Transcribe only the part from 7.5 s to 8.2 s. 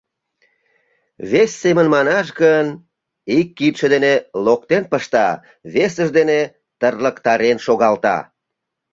шогалта.